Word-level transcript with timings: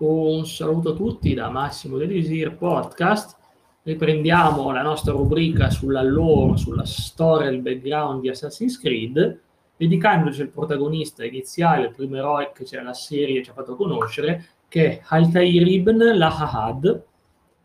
Un 0.00 0.46
saluto 0.46 0.90
a 0.90 0.94
tutti 0.94 1.34
da 1.34 1.50
Massimo 1.50 1.96
Delisir 1.96 2.54
Podcast. 2.54 3.36
Riprendiamo 3.82 4.70
la 4.70 4.82
nostra 4.82 5.10
rubrica 5.10 5.70
sulla 5.70 6.02
lore, 6.02 6.56
sulla 6.56 6.84
storia 6.84 7.48
e 7.48 7.54
il 7.54 7.62
background 7.62 8.20
di 8.20 8.28
Assassin's 8.28 8.78
Creed, 8.78 9.40
dedicandoci 9.76 10.40
al 10.42 10.50
protagonista 10.50 11.24
iniziale, 11.24 11.86
il 11.86 11.94
primo 11.94 12.14
eroe 12.14 12.52
che 12.54 12.64
la 12.80 12.92
serie 12.92 13.42
ci 13.42 13.50
ha 13.50 13.54
fatto 13.54 13.74
conoscere, 13.74 14.50
che 14.68 14.86
è 14.86 15.00
Altair 15.08 15.66
ibn 15.66 16.16
Lahad, 16.16 17.02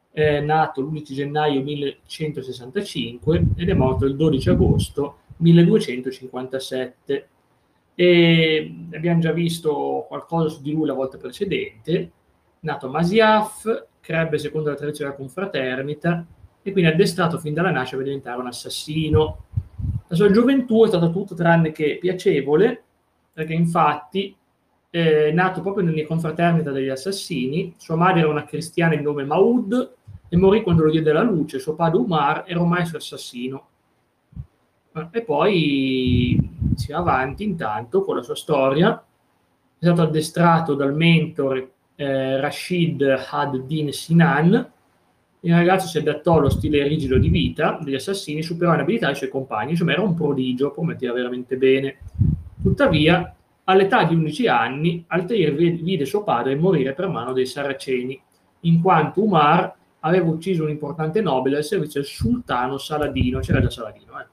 è 0.09 0.39
nato 0.39 0.81
l'11 0.81 1.13
gennaio 1.13 1.61
1165 1.61 3.45
ed 3.57 3.69
è 3.69 3.73
morto 3.73 4.05
il 4.05 4.15
12 4.15 4.49
agosto 4.49 5.17
1257. 5.37 7.27
E 7.93 8.75
abbiamo 8.91 9.19
già 9.19 9.31
visto 9.31 10.05
qualcosa 10.07 10.49
su 10.49 10.63
di 10.63 10.71
lui 10.71 10.87
la 10.87 10.93
volta 10.93 11.19
precedente, 11.19 12.11
nato 12.63 12.87
a 12.87 12.89
Masiaf, 12.89 13.87
crebbe 13.99 14.37
secondo 14.37 14.69
la 14.69 14.75
tradizione 14.75 15.11
della 15.11 15.21
confraternita 15.21 16.25
e 16.61 16.71
quindi 16.71 16.89
addestrato 16.91 17.37
fin 17.37 17.53
dalla 17.53 17.71
nascita 17.71 17.97
per 17.97 18.05
diventare 18.05 18.39
un 18.39 18.47
assassino. 18.47 19.43
La 20.07 20.15
sua 20.15 20.31
gioventù 20.31 20.83
è 20.83 20.87
stata 20.87 21.09
tutto 21.09 21.35
tranne 21.35 21.71
che 21.71 21.97
piacevole, 21.99 22.83
perché 23.33 23.53
infatti 23.53 24.35
eh, 24.89 25.31
nato 25.33 25.61
proprio 25.61 25.85
nelle 25.85 26.05
confraternita 26.05 26.71
degli 26.71 26.89
assassini, 26.89 27.73
sua 27.77 27.95
madre 27.95 28.21
era 28.21 28.29
una 28.29 28.45
cristiana 28.45 28.95
di 28.95 29.01
nome 29.01 29.25
Maud 29.25 29.93
e 30.29 30.37
morì 30.37 30.61
quando 30.61 30.83
lo 30.83 30.91
diede 30.91 31.11
la 31.11 31.21
luce, 31.21 31.59
suo 31.59 31.75
padre 31.75 31.99
Umar 31.99 32.43
era 32.47 32.61
un 32.61 32.69
maestro 32.69 32.97
assassino. 32.97 33.67
E 35.11 35.21
poi 35.23 36.37
si 36.75 36.91
va 36.91 36.99
avanti 36.99 37.43
intanto 37.43 38.03
con 38.03 38.15
la 38.15 38.21
sua 38.21 38.35
storia, 38.35 39.03
è 39.79 39.85
stato 39.85 40.03
addestrato 40.03 40.75
dal 40.75 40.93
mentore 40.93 41.72
eh, 41.95 42.39
Rashid 42.39 43.01
ad-Din 43.01 43.91
Sinan, 43.91 44.71
il 45.45 45.53
ragazzo 45.53 45.87
si 45.87 45.97
adattò 45.97 46.37
allo 46.37 46.49
stile 46.49 46.87
rigido 46.87 47.17
di 47.17 47.27
vita 47.27 47.77
degli 47.81 47.95
assassini, 47.95 48.41
superò 48.41 48.73
in 48.73 48.79
abilità 48.79 49.09
i 49.09 49.15
suoi 49.15 49.29
compagni, 49.29 49.71
insomma 49.71 49.91
era 49.91 50.01
un 50.01 50.13
prodigio, 50.13 50.71
prometteva 50.71 51.13
veramente 51.13 51.57
bene. 51.57 51.97
Tuttavia, 52.61 53.35
all'età 53.65 54.05
di 54.05 54.15
11 54.15 54.47
anni, 54.47 55.03
Altair 55.07 55.53
vide 55.53 56.05
suo 56.05 56.23
padre 56.23 56.55
morire 56.55 56.93
per 56.93 57.09
mano 57.09 57.33
dei 57.33 57.45
saraceni, 57.45 58.19
in 58.61 58.81
quanto 58.81 59.21
Umar 59.21 59.75
aveva 59.99 60.29
ucciso 60.29 60.63
un 60.63 60.69
importante 60.69 61.21
nobile 61.21 61.57
al 61.57 61.63
servizio 61.65 61.99
del 61.99 62.09
sultano 62.09 62.77
Saladino, 62.77 63.39
c'era 63.39 63.61
già 63.61 63.69
Saladino, 63.69 64.19
eh. 64.21 64.25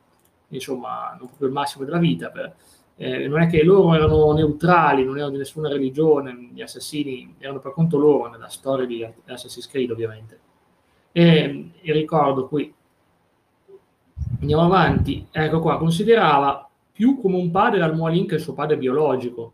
insomma, 0.48 1.17
non 1.19 1.27
proprio 1.27 1.48
il 1.48 1.55
massimo 1.55 1.84
della 1.84 1.98
vita, 1.98 2.30
per, 2.30 2.55
eh, 3.03 3.29
non 3.29 3.41
è 3.41 3.47
che 3.47 3.62
loro 3.62 3.95
erano 3.95 4.31
neutrali, 4.34 5.05
non 5.05 5.17
erano 5.17 5.33
di 5.33 5.39
nessuna 5.39 5.70
religione, 5.70 6.51
gli 6.53 6.61
assassini 6.61 7.34
erano 7.39 7.59
per 7.59 7.73
conto 7.73 7.97
loro 7.97 8.29
nella 8.29 8.48
storia 8.48 8.84
di 8.84 9.03
Assassin's 9.25 9.67
Creed 9.67 9.91
ovviamente. 9.91 10.39
E, 11.11 11.70
e 11.81 11.92
ricordo 11.95 12.47
qui, 12.47 12.70
andiamo 14.41 14.65
avanti, 14.65 15.27
ecco 15.31 15.61
qua, 15.61 15.79
considerava 15.79 16.69
più 16.92 17.19
come 17.19 17.37
un 17.37 17.51
padre 17.51 17.81
al-Mualin 17.81 18.27
che 18.27 18.34
il 18.34 18.42
suo 18.42 18.53
padre 18.53 18.77
biologico. 18.77 19.53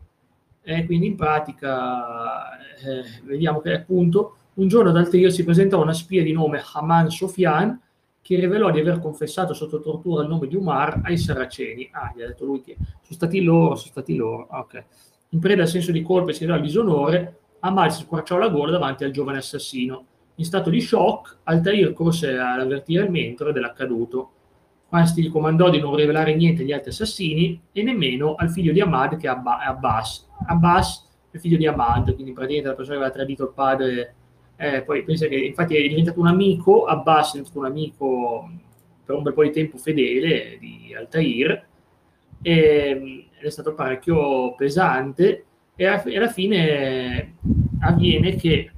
E 0.61 0.85
quindi 0.85 1.07
in 1.07 1.15
pratica 1.15 2.57
eh, 2.57 3.21
vediamo 3.23 3.61
che 3.61 3.75
appunto 3.75 4.35
un 4.55 4.67
giorno 4.67 4.89
ad 4.89 4.97
Altair 4.97 5.31
si 5.31 5.45
presentò 5.45 5.81
una 5.81 5.93
spia 5.93 6.21
di 6.21 6.33
nome 6.33 6.61
Haman 6.73 7.09
Sofian 7.09 7.79
che 8.27 8.35
rivelò 8.35 8.71
di 8.71 8.81
aver 8.81 8.99
confessato 8.99 9.53
sotto 9.53 9.79
tortura 9.79 10.23
il 10.23 10.27
nome 10.27 10.47
di 10.47 10.55
Umar 10.57 10.99
ai 11.05 11.17
Saraceni. 11.17 11.87
Ah, 11.93 12.11
gli 12.13 12.21
ha 12.21 12.27
detto 12.27 12.43
lui 12.43 12.59
che 12.59 12.75
sono 12.75 12.97
stati 13.07 13.41
loro, 13.41 13.75
sono 13.75 13.91
stati 13.91 14.15
loro. 14.17 14.49
Ok. 14.51 14.83
In 15.29 15.39
preda 15.39 15.61
al 15.61 15.69
senso 15.69 15.93
di 15.93 16.01
colpa 16.01 16.31
e 16.31 16.33
si 16.33 16.43
al 16.43 16.59
disonore, 16.59 17.39
Amal 17.61 17.89
si 17.89 18.01
squarciò 18.01 18.37
la 18.37 18.49
gola 18.49 18.71
davanti 18.71 19.05
al 19.05 19.11
giovane 19.11 19.37
assassino. 19.37 20.05
In 20.35 20.43
stato 20.43 20.69
di 20.69 20.81
shock, 20.81 21.37
Altair 21.43 21.93
corse 21.93 22.37
ad 22.37 22.59
avvertire 22.59 23.05
il 23.05 23.11
mentore 23.11 23.53
dell'accaduto. 23.53 24.31
Questi 24.89 25.21
gli 25.21 25.29
comandò 25.29 25.69
di 25.69 25.79
non 25.79 25.95
rivelare 25.95 26.35
niente 26.35 26.63
agli 26.63 26.73
altri 26.73 26.89
assassini 26.89 27.61
e 27.71 27.81
nemmeno 27.81 28.35
al 28.35 28.51
figlio 28.51 28.73
di 28.73 28.81
Ahmad 28.81 29.15
che 29.15 29.27
è 29.27 29.29
Abbas. 29.29 30.27
Abbas 30.47 31.07
è 31.31 31.37
figlio 31.37 31.55
di 31.55 31.65
Ahmad, 31.65 32.13
quindi 32.13 32.33
praticamente 32.33 32.67
la 32.67 32.75
persona 32.75 32.97
che 32.97 33.03
aveva 33.03 33.17
tradito 33.17 33.43
il 33.43 33.53
padre 33.53 34.15
eh, 34.57 34.81
poi 34.81 35.03
pensa 35.03 35.27
che 35.27 35.35
infatti 35.35 35.75
è 35.75 35.87
diventato 35.87 36.19
un 36.19 36.27
amico, 36.27 36.85
Abbas 36.85 37.29
è 37.29 37.31
diventato 37.33 37.59
un 37.59 37.65
amico 37.65 38.49
per 39.05 39.15
un 39.15 39.23
bel 39.23 39.33
po' 39.33 39.43
di 39.43 39.51
tempo 39.51 39.77
fedele 39.77 40.57
di 40.59 40.93
Altair 40.97 41.65
e, 42.41 43.27
ed 43.39 43.45
è 43.45 43.49
stato 43.49 43.73
parecchio 43.75 44.55
pesante 44.55 45.45
e, 45.75 45.85
alla 45.85 46.27
fine 46.27 47.35
avviene 47.81 48.35
che 48.35 48.71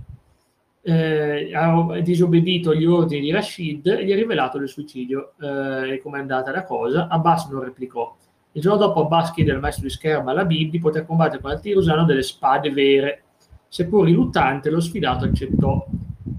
eh, 0.81 1.51
ha 1.53 1.99
disobbedito 2.01 2.71
agli 2.71 2.85
ordini 2.85 3.21
di 3.21 3.31
Rashid 3.31 3.87
e 3.87 4.05
gli 4.05 4.11
ha 4.11 4.15
rivelato 4.15 4.57
il 4.57 4.67
suicidio 4.67 5.33
eh, 5.39 5.99
come 6.03 6.17
è 6.17 6.21
andata 6.21 6.51
la 6.51 6.63
cosa. 6.63 7.07
Abbas 7.07 7.47
non 7.49 7.63
replicò. 7.63 8.15
Il 8.51 8.61
giorno 8.61 8.79
dopo 8.79 9.05
Abbas 9.05 9.31
chiede 9.31 9.51
al 9.51 9.59
maestro 9.59 9.83
di 9.83 9.91
scherma, 9.91 10.31
alla 10.31 10.45
Bib, 10.45 10.71
di 10.71 10.79
poter 10.79 11.05
combattere 11.05 11.41
con 11.41 11.51
Altair 11.51 11.77
usando 11.77 12.03
delle 12.03 12.23
spade 12.23 12.71
vere 12.71 13.23
Seppur 13.69 14.05
riluttante, 14.05 14.69
lo 14.69 14.81
sfidato 14.81 15.25
accettò. 15.25 15.85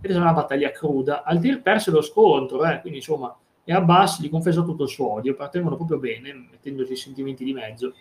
Ed 0.03 0.11
è 0.11 0.17
una 0.17 0.33
battaglia 0.33 0.71
cruda. 0.71 1.23
Altir 1.23 1.63
perse 1.63 1.91
lo 1.91 2.03
scontro, 2.03 2.65
eh, 2.65 2.81
quindi 2.81 2.99
insomma, 2.99 3.35
e 3.65 3.73
Abbas 3.73 4.21
gli 4.21 4.29
confessò 4.29 4.65
tutto 4.65 4.83
il 4.83 4.89
suo 4.89 5.13
odio, 5.13 5.37
partevano 5.37 5.77
proprio 5.77 5.99
bene, 5.99 6.33
mettendosi 6.51 6.93
i 6.93 6.97
sentimenti 6.97 7.45
di 7.45 7.53
mezzo. 7.53 7.95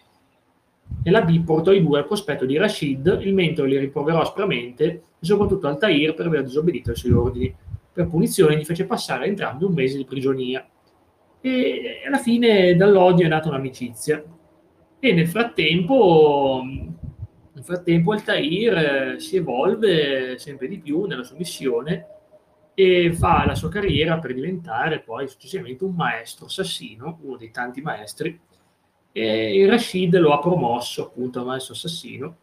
E 1.03 1.11
la 1.11 1.21
B 1.21 1.43
portò 1.43 1.71
i 1.71 1.83
due 1.83 1.99
al 1.99 2.07
cospetto 2.07 2.45
di 2.45 2.57
Rashid, 2.57 3.19
il 3.21 3.35
mentore 3.35 3.69
li 3.69 3.77
rimproverò 3.77 4.21
aspramente 4.21 4.83
e 5.19 5.25
soprattutto 5.25 5.67
Altair 5.67 6.15
per 6.15 6.25
aver 6.25 6.43
disobbedito 6.43 6.89
ai 6.89 6.95
suoi 6.95 7.11
ordini. 7.11 7.55
Per 7.93 8.07
punizione 8.07 8.57
gli 8.57 8.65
fece 8.65 8.85
passare 8.85 9.27
entrambi 9.27 9.65
un 9.65 9.73
mese 9.73 9.97
di 9.97 10.05
prigionia. 10.05 10.67
E 11.41 12.01
alla 12.05 12.17
fine 12.17 12.75
dall'odio 12.75 13.25
è 13.25 13.29
nata 13.29 13.49
un'amicizia. 13.49 14.23
E 14.99 15.13
nel 15.13 15.27
frattempo 15.27 16.63
nel 17.59 17.63
frattempo 17.65 18.13
Altair 18.13 18.77
eh, 18.77 19.19
si 19.19 19.35
evolve 19.35 20.37
sempre 20.39 20.67
di 20.67 20.79
più 20.79 21.03
nella 21.03 21.23
sua 21.23 21.35
missione 21.35 22.07
e 22.73 23.11
fa 23.13 23.45
la 23.45 23.55
sua 23.55 23.67
carriera 23.67 24.17
per 24.19 24.33
diventare 24.33 25.01
poi 25.01 25.27
successivamente 25.27 25.83
un 25.83 25.93
maestro 25.93 26.45
assassino, 26.45 27.19
uno 27.23 27.35
dei 27.35 27.51
tanti 27.51 27.81
maestri, 27.81 28.39
e 29.11 29.59
il 29.59 29.69
Rashid 29.69 30.17
lo 30.17 30.31
ha 30.31 30.39
promosso 30.39 31.03
appunto 31.07 31.41
a 31.41 31.43
maestro 31.43 31.73
assassino. 31.73 32.37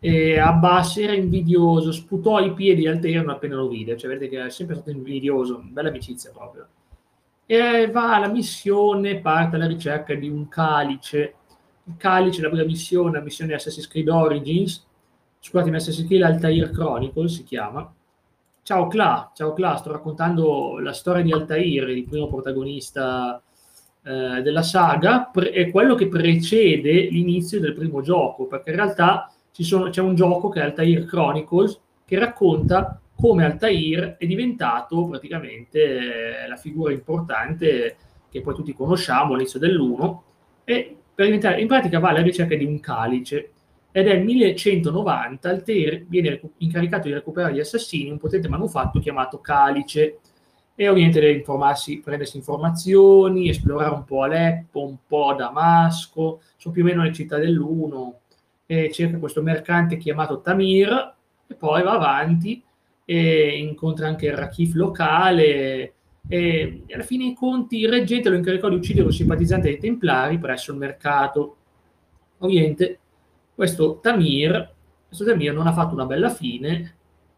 E 0.00 0.38
Abbas 0.38 0.98
era 0.98 1.14
invidioso, 1.14 1.92
sputò 1.92 2.36
ai 2.36 2.52
piedi 2.52 2.80
di 2.82 2.88
Altair 2.88 3.26
appena 3.28 3.54
lo 3.54 3.68
vide, 3.68 3.96
cioè 3.96 4.10
vedete 4.10 4.36
che 4.36 4.44
è 4.46 4.50
sempre 4.50 4.74
stato 4.74 4.90
invidioso, 4.90 5.62
bella 5.64 5.88
amicizia 5.88 6.30
proprio. 6.32 6.66
E 7.46 7.88
va 7.90 8.16
alla 8.16 8.28
missione, 8.28 9.20
parte 9.20 9.56
alla 9.56 9.66
ricerca 9.66 10.14
di 10.14 10.28
un 10.28 10.48
calice 10.48 11.36
il 11.84 11.96
Calice, 11.96 12.42
la 12.42 12.48
prima 12.48 12.64
missione, 12.64 13.18
la 13.18 13.24
missione 13.24 13.54
Assassin's 13.54 13.88
Creed 13.88 14.08
Origins, 14.08 14.86
scusatemi, 15.40 15.76
Assassin's 15.76 16.06
Creed 16.06 16.22
Altair 16.22 16.70
Chronicle 16.70 17.28
si 17.28 17.44
chiama. 17.44 17.92
Ciao 18.62 18.86
Cla, 18.86 19.30
ciao 19.34 19.52
Cla, 19.52 19.76
sto 19.76 19.92
raccontando 19.92 20.78
la 20.78 20.92
storia 20.92 21.22
di 21.22 21.32
Altair, 21.32 21.88
il 21.90 22.04
primo 22.04 22.28
protagonista 22.28 23.42
eh, 24.02 24.40
della 24.42 24.62
saga, 24.62 25.28
pre- 25.30 25.50
è 25.50 25.70
quello 25.70 25.94
che 25.94 26.08
precede 26.08 27.08
l'inizio 27.10 27.60
del 27.60 27.74
primo 27.74 28.00
gioco, 28.00 28.46
perché 28.46 28.70
in 28.70 28.76
realtà 28.76 29.30
sono, 29.50 29.90
c'è 29.90 30.00
un 30.00 30.14
gioco 30.14 30.48
che 30.48 30.60
è 30.60 30.64
Altair 30.64 31.04
Chronicles, 31.04 31.78
che 32.06 32.18
racconta 32.18 32.98
come 33.14 33.44
Altair 33.44 34.16
è 34.18 34.26
diventato 34.26 35.06
praticamente 35.06 36.44
eh, 36.44 36.48
la 36.48 36.56
figura 36.56 36.92
importante 36.92 37.96
che 38.30 38.40
poi 38.40 38.54
tutti 38.54 38.74
conosciamo 38.74 39.34
all'inizio 39.34 39.60
dell'1 39.60 40.18
e 40.64 40.96
per 41.14 41.26
diventare, 41.26 41.60
in 41.60 41.68
pratica 41.68 41.98
va 41.98 42.08
alla 42.10 42.22
ricerca 42.22 42.56
di 42.56 42.64
un 42.64 42.80
calice 42.80 43.50
ed 43.92 44.08
è 44.08 44.14
nel 44.14 44.24
1190 44.24 45.48
Altair 45.48 46.04
viene 46.08 46.40
incaricato 46.58 47.06
di 47.06 47.14
recuperare 47.14 47.54
gli 47.54 47.60
assassini 47.60 48.10
un 48.10 48.18
potente 48.18 48.48
manufatto 48.48 48.98
chiamato 48.98 49.38
calice. 49.38 50.18
E 50.74 50.88
ovviamente 50.88 51.20
deve 51.20 51.34
informarsi, 51.34 52.00
prendersi 52.00 52.36
informazioni, 52.36 53.48
esplorare 53.48 53.94
un 53.94 54.02
po' 54.02 54.22
Aleppo, 54.22 54.84
un 54.84 54.96
po' 55.06 55.34
Damasco, 55.34 56.40
sono 56.56 56.74
più 56.74 56.82
o 56.82 56.86
meno 56.86 57.04
le 57.04 57.12
città 57.12 57.38
dell'uno 57.38 58.22
e 58.66 58.90
cerca 58.90 59.18
questo 59.18 59.42
mercante 59.42 59.96
chiamato 59.96 60.40
Tamir 60.40 61.14
e 61.46 61.54
poi 61.54 61.84
va 61.84 61.92
avanti 61.92 62.60
e 63.04 63.58
incontra 63.58 64.08
anche 64.08 64.26
il 64.26 64.36
Rakif 64.36 64.74
locale 64.74 65.94
e 66.26 66.84
alla 66.90 67.02
fine 67.02 67.24
dei 67.24 67.34
conti 67.34 67.80
il 67.80 67.88
reggente 67.88 68.28
lo 68.28 68.36
incaricò 68.36 68.68
di 68.68 68.76
uccidere 68.76 69.06
un 69.06 69.12
simpatizzante 69.12 69.68
dei 69.68 69.78
Templari 69.78 70.38
presso 70.38 70.72
il 70.72 70.78
mercato. 70.78 71.56
Ovviamente 72.38 72.98
questo 73.54 73.98
Tamir, 74.00 74.72
questo 75.06 75.24
Tamir 75.24 75.52
non 75.52 75.66
ha 75.66 75.72
fatto 75.72 75.94
una 75.94 76.06
bella 76.06 76.30
fine 76.30 76.96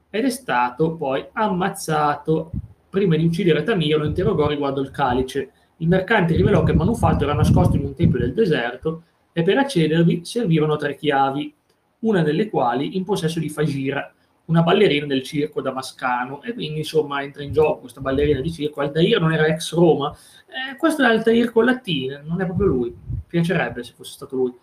ed 0.08 0.24
è 0.24 0.30
stato 0.30 0.94
poi 0.94 1.24
ammazzato. 1.32 2.50
Prima 2.88 3.16
di 3.16 3.24
uccidere 3.24 3.62
Tamir 3.64 3.98
lo 3.98 4.06
interrogò 4.06 4.48
riguardo 4.48 4.80
il 4.80 4.90
calice. 4.90 5.50
Il 5.78 5.88
mercante 5.88 6.34
rivelò 6.34 6.62
che 6.62 6.70
il 6.70 6.78
manufatto 6.78 7.24
era 7.24 7.34
nascosto 7.34 7.76
in 7.76 7.84
un 7.84 7.94
tempio 7.94 8.20
del 8.20 8.32
deserto 8.32 9.02
e 9.32 9.42
per 9.42 9.58
accedervi 9.58 10.24
servivano 10.24 10.76
tre 10.76 10.96
chiavi, 10.96 11.52
una 12.00 12.22
delle 12.22 12.48
quali 12.48 12.96
in 12.96 13.04
possesso 13.04 13.38
di 13.38 13.50
Fagira, 13.50 14.14
una 14.46 14.62
ballerina 14.62 15.06
del 15.06 15.22
circo 15.22 15.60
damascano 15.60 16.43
e 16.43 16.52
quindi 16.52 16.78
insomma 16.78 17.22
entra 17.22 17.43
in 17.43 17.52
gioco 17.52 17.81
questa 17.81 18.00
ballerina 18.00 18.40
di 18.40 18.52
circo. 18.52 18.81
Altair 18.81 19.20
non 19.20 19.32
era 19.32 19.46
ex 19.46 19.75
Roma, 19.75 20.16
eh, 20.46 20.76
questo 20.76 21.02
è 21.02 21.06
Altair 21.06 21.50
con 21.50 21.64
Latina, 21.64 22.20
non 22.25 22.40
è 22.40 22.44
proprio 22.44 22.66
lui, 22.69 22.96
piacerebbe 23.26 23.82
se 23.82 23.93
fosse 23.94 24.12
stato 24.12 24.37
lui. 24.37 24.54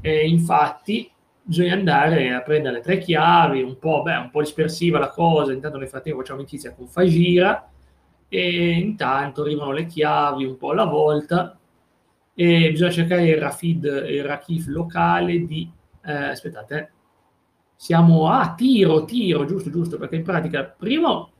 E 0.00 0.28
infatti 0.28 1.10
bisogna 1.42 1.74
andare 1.74 2.32
a 2.32 2.42
prendere 2.42 2.76
le 2.76 2.80
tre 2.82 2.98
chiavi, 2.98 3.62
un 3.62 3.78
po', 3.78 4.02
beh, 4.02 4.16
un 4.16 4.30
po' 4.30 4.40
dispersiva 4.40 4.98
la 4.98 5.10
cosa, 5.10 5.52
intanto 5.52 5.78
nel 5.78 5.88
frattempo 5.88 6.20
facciamo 6.20 6.40
amicizia 6.40 6.72
con 6.74 6.86
Fagira 6.86 7.68
e 8.28 8.70
intanto 8.70 9.42
arrivano 9.42 9.72
le 9.72 9.86
chiavi 9.86 10.44
un 10.44 10.56
po' 10.56 10.70
alla 10.70 10.84
volta 10.84 11.58
e 12.34 12.70
bisogna 12.70 12.90
cercare 12.90 13.26
il 13.26 13.36
Rafid, 13.36 13.84
il 13.84 14.24
Rakif 14.24 14.66
locale 14.68 15.44
di... 15.44 15.70
Eh, 16.02 16.12
aspettate, 16.12 16.78
eh. 16.78 16.99
Siamo 17.80 18.28
a 18.28 18.52
tiro, 18.54 19.06
tiro, 19.06 19.46
giusto, 19.46 19.70
giusto, 19.70 19.96
perché 19.96 20.16
in 20.16 20.22
pratica 20.22 20.64
primo 20.64 21.30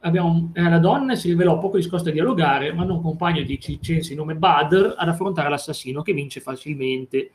abbiamo, 0.00 0.50
eh, 0.52 0.68
la 0.68 0.78
donna 0.78 1.14
si 1.14 1.28
rivelò 1.28 1.58
poco 1.58 1.78
discosta 1.78 2.10
a 2.10 2.12
dialogare, 2.12 2.74
ma 2.74 2.84
un 2.84 3.00
compagno 3.00 3.40
di 3.42 3.58
Cicensi 3.58 4.14
nome 4.14 4.34
Badr 4.34 4.96
ad 4.98 5.08
affrontare 5.08 5.48
l'assassino 5.48 6.02
che 6.02 6.12
vince 6.12 6.40
facilmente. 6.40 7.30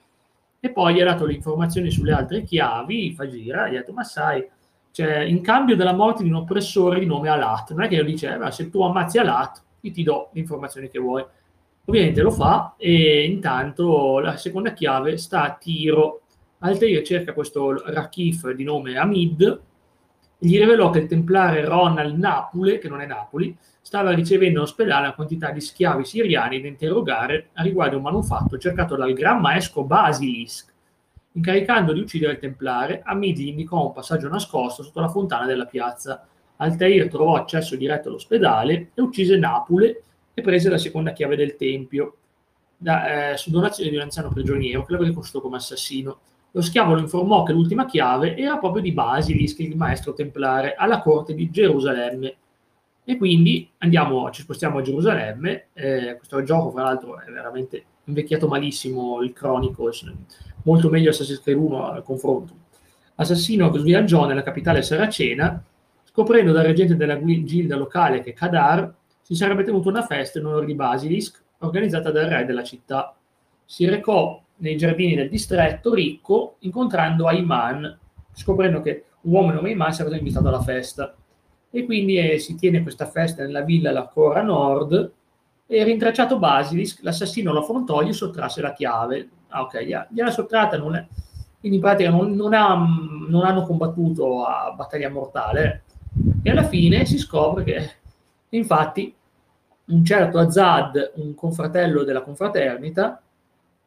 E 0.59 0.69
poi 0.69 0.93
gli 0.93 1.01
ha 1.01 1.05
dato 1.05 1.25
le 1.25 1.33
informazioni 1.33 1.89
sulle 1.89 2.13
altre 2.13 2.43
chiavi, 2.43 3.11
Fagira, 3.13 3.67
gli 3.69 3.75
ha 3.75 3.79
detto, 3.79 3.91
ma 3.91 4.03
sai, 4.03 4.47
cioè, 4.91 5.21
in 5.21 5.41
cambio 5.41 5.75
della 5.75 5.93
morte 5.93 6.21
di 6.21 6.29
un 6.29 6.35
oppressore 6.35 6.99
di 6.99 7.07
nome 7.07 7.29
Alat, 7.29 7.71
non 7.71 7.85
è 7.85 7.87
che 7.87 7.97
lo 7.97 8.03
diceva, 8.03 8.51
se 8.51 8.69
tu 8.69 8.83
ammazzi 8.83 9.17
Alat, 9.17 9.63
io 9.79 9.91
ti 9.91 10.03
do 10.03 10.29
le 10.31 10.41
informazioni 10.41 10.89
che 10.89 10.99
vuoi. 10.99 11.25
Ovviamente 11.85 12.21
lo 12.21 12.29
fa 12.29 12.75
e 12.77 13.25
intanto 13.25 14.19
la 14.19 14.37
seconda 14.37 14.73
chiave 14.73 15.17
sta 15.17 15.41
a 15.41 15.55
tiro. 15.55 16.21
Altair 16.65 17.01
cerca 17.03 17.33
questo 17.33 17.83
Rakif 17.91 18.49
di 18.51 18.63
nome 18.63 18.97
Amid, 18.97 19.61
gli 20.37 20.57
rivelò 20.57 20.89
che 20.91 20.99
il 20.99 21.07
templare 21.07 21.65
Ronald 21.65 22.17
Napule, 22.17 22.77
che 22.77 22.87
non 22.87 23.01
è 23.01 23.05
Napoli, 23.05 23.55
stava 23.81 24.11
ricevendo 24.11 24.59
in 24.59 24.63
ospedale 24.63 25.07
una 25.07 25.15
quantità 25.15 25.51
di 25.51 25.59
schiavi 25.59 26.05
siriani 26.05 26.61
da 26.61 26.67
interrogare 26.67 27.49
a 27.53 27.63
riguardo 27.63 27.97
un 27.97 28.03
manufatto 28.03 28.57
cercato 28.57 28.95
dal 28.95 29.11
gran 29.11 29.41
maestro 29.41 29.83
Basilisk. 29.83 30.71
Incaricando 31.33 31.91
di 31.91 31.99
uccidere 31.99 32.33
il 32.33 32.39
templare, 32.39 33.01
Amid 33.03 33.37
gli 33.37 33.47
indicò 33.47 33.87
un 33.87 33.93
passaggio 33.93 34.29
nascosto 34.29 34.83
sotto 34.83 35.01
la 35.01 35.09
fontana 35.09 35.45
della 35.45 35.65
piazza. 35.65 36.25
Altair 36.57 37.09
trovò 37.09 37.35
accesso 37.35 37.75
diretto 37.75 38.07
all'ospedale 38.07 38.91
e 38.93 39.01
uccise 39.01 39.35
Napule 39.37 40.01
e 40.33 40.41
prese 40.41 40.69
la 40.69 40.77
seconda 40.77 41.11
chiave 41.11 41.35
del 41.35 41.57
tempio, 41.57 42.15
da, 42.77 43.31
eh, 43.31 43.37
su 43.37 43.51
donazione 43.51 43.89
di 43.89 43.97
un 43.97 44.03
anziano 44.03 44.29
prigioniero 44.29 44.85
che 44.85 44.93
lo 44.93 45.03
riconosciuto 45.03 45.41
come 45.41 45.57
assassino. 45.57 46.19
Lo 46.55 46.61
schiavo 46.61 46.93
lo 46.93 46.99
informò 46.99 47.41
che 47.41 47.51
l'ultima 47.51 47.85
chiave 47.85 48.37
era 48.37 48.59
proprio 48.59 48.83
di 48.83 48.91
Basilisc, 48.91 49.59
il 49.59 49.75
maestro 49.75 50.13
templare, 50.13 50.75
alla 50.75 51.01
corte 51.01 51.33
di 51.33 51.49
Gerusalemme. 51.49 52.35
E 53.03 53.17
quindi 53.17 53.67
andiamo, 53.79 54.29
ci 54.29 54.43
spostiamo 54.43 54.77
a 54.77 54.81
Gerusalemme. 54.83 55.69
Eh, 55.73 56.15
questo 56.17 56.43
gioco, 56.43 56.69
fra 56.69 56.83
l'altro, 56.83 57.19
è 57.19 57.31
veramente 57.31 57.83
invecchiato 58.03 58.47
malissimo 58.47 59.23
il 59.23 59.33
Chronicles, 59.33 60.13
molto 60.63 60.89
meglio 60.89 61.09
Assassin's 61.09 61.41
Creed 61.41 61.57
1 61.57 61.89
al 61.89 62.03
confronto. 62.03 62.53
Assassino 63.15 63.71
che 63.71 63.79
viaggiò 63.79 64.27
nella 64.27 64.43
capitale 64.43 64.83
saracena, 64.83 65.63
scoprendo 66.03 66.51
dal 66.51 66.65
reggente 66.65 66.95
della 66.95 67.19
gilda 67.19 67.75
locale 67.75 68.21
che 68.21 68.33
Kadar 68.33 68.93
si 69.21 69.33
sarebbe 69.33 69.63
tenuta 69.63 69.89
una 69.89 70.05
festa 70.05 70.37
in 70.37 70.45
onore 70.45 70.67
di 70.67 70.75
Basilisk, 70.75 71.41
organizzata 71.59 72.11
dal 72.11 72.27
re 72.27 72.45
della 72.45 72.63
città. 72.63 73.15
Si 73.65 73.85
recò 73.87 74.42
nei 74.57 74.77
giardini 74.77 75.15
del 75.15 75.29
distretto 75.29 75.93
ricco, 75.93 76.55
incontrando 76.59 77.27
Ayman, 77.27 77.99
scoprendo 78.33 78.81
che 78.81 79.05
un 79.21 79.33
uomo 79.33 79.51
nome 79.51 79.69
Ayman 79.69 79.93
sarebbe 79.93 80.17
invitato 80.17 80.47
alla 80.47 80.61
festa. 80.61 81.15
E 81.69 81.85
quindi 81.85 82.17
eh, 82.17 82.39
si 82.39 82.55
tiene 82.55 82.83
questa 82.83 83.07
festa 83.07 83.43
nella 83.43 83.61
villa 83.61 83.91
La 83.91 84.07
Cora 84.07 84.41
Nord, 84.41 85.11
e 85.65 85.83
rintracciato 85.83 86.37
Basilisk, 86.37 87.01
l'assassino 87.01 87.51
lo 87.51 87.59
affrontò 87.59 88.01
e 88.01 88.05
gli 88.05 88.13
sottrasse 88.13 88.61
la 88.61 88.73
chiave. 88.73 89.29
Ah, 89.47 89.61
ok, 89.61 90.07
gliela 90.09 90.31
sottratta, 90.31 90.77
non 90.77 90.95
è, 90.95 91.05
quindi 91.59 91.77
in 91.77 91.83
pratica 91.83 92.09
non, 92.09 92.33
non, 92.33 92.53
ha, 92.53 92.75
non 92.75 93.43
hanno 93.43 93.63
combattuto 93.63 94.43
a 94.45 94.71
battaglia 94.71 95.09
mortale. 95.09 95.83
E 96.43 96.49
alla 96.51 96.63
fine 96.63 97.05
si 97.05 97.17
scopre 97.17 97.63
che 97.63 97.91
Infatti, 98.53 99.13
un 99.85 100.05
certo 100.05 100.37
Azad, 100.37 101.13
un 101.15 101.33
confratello 101.33 102.03
della 102.03 102.21
confraternita, 102.21 103.21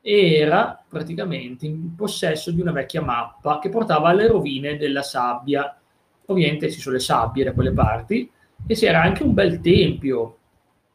era 0.01 0.83
praticamente 0.89 1.67
in 1.67 1.95
possesso 1.95 2.51
di 2.51 2.61
una 2.61 2.73
vecchia 2.73 3.03
mappa 3.03 3.59
che 3.59 3.69
portava 3.69 4.09
alle 4.09 4.29
rovine 4.29 4.77
della 4.77 5.03
sabbia. 5.03 5.79
Ovviamente 6.27 6.71
ci 6.71 6.81
sono 6.81 6.97
le 6.97 7.01
sabbie 7.01 7.45
da 7.45 7.53
quelle 7.53 7.73
parti 7.73 8.31
e 8.67 8.75
c'era 8.75 9.03
anche 9.03 9.23
un 9.23 9.35
bel 9.35 9.61
tempio. 9.61 10.37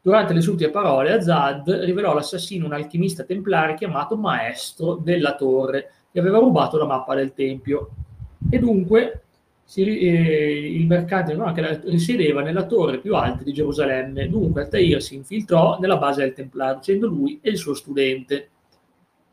Durante 0.01 0.33
le 0.33 0.41
sue 0.41 0.53
ultime 0.53 0.71
parole, 0.71 1.13
Azad 1.13 1.69
rivelò 1.69 2.13
l'assassino 2.13 2.65
un 2.65 2.73
alchimista 2.73 3.23
templare 3.23 3.75
chiamato 3.75 4.17
Maestro 4.17 4.95
della 4.95 5.35
Torre, 5.35 5.91
che 6.11 6.19
aveva 6.19 6.39
rubato 6.39 6.77
la 6.77 6.85
mappa 6.85 7.13
del 7.13 7.33
tempio. 7.33 7.89
E 8.49 8.57
dunque 8.57 9.21
si, 9.63 9.83
eh, 9.83 10.73
il 10.73 10.85
mercante 10.87 11.33
no, 11.33 11.51
che 11.53 11.79
risiedeva 11.85 12.41
nella 12.41 12.65
torre 12.65 12.97
più 12.97 13.15
alta 13.15 13.43
di 13.43 13.53
Gerusalemme. 13.53 14.27
Dunque 14.27 14.63
Altair 14.63 15.01
si 15.01 15.15
infiltrò 15.15 15.77
nella 15.79 15.97
base 15.97 16.23
del 16.23 16.33
Templare, 16.33 16.79
essendo 16.79 17.07
lui 17.07 17.39
e 17.41 17.51
il 17.51 17.57
suo 17.57 17.73
studente, 17.73 18.49